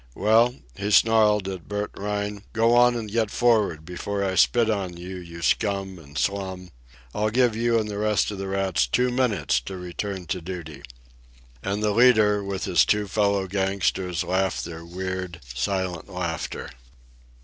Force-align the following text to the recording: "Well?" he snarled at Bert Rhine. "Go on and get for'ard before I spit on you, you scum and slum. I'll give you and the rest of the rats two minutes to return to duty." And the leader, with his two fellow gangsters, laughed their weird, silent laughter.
"Well?" 0.15 0.55
he 0.73 0.89
snarled 0.89 1.47
at 1.47 1.67
Bert 1.67 1.91
Rhine. 1.95 2.41
"Go 2.53 2.73
on 2.73 2.95
and 2.95 3.11
get 3.11 3.29
for'ard 3.29 3.85
before 3.85 4.23
I 4.23 4.33
spit 4.33 4.67
on 4.67 4.97
you, 4.97 5.17
you 5.17 5.43
scum 5.43 5.99
and 5.99 6.17
slum. 6.17 6.71
I'll 7.13 7.29
give 7.29 7.55
you 7.55 7.77
and 7.77 7.87
the 7.87 7.99
rest 7.99 8.31
of 8.31 8.39
the 8.39 8.47
rats 8.47 8.87
two 8.87 9.11
minutes 9.11 9.59
to 9.59 9.77
return 9.77 10.25
to 10.25 10.41
duty." 10.41 10.81
And 11.61 11.83
the 11.83 11.91
leader, 11.91 12.43
with 12.43 12.63
his 12.65 12.83
two 12.83 13.07
fellow 13.07 13.45
gangsters, 13.45 14.23
laughed 14.23 14.65
their 14.65 14.83
weird, 14.83 15.39
silent 15.53 16.09
laughter. 16.09 16.71